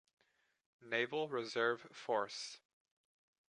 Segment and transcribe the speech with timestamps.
[0.81, 2.57] Naval Reserve Force.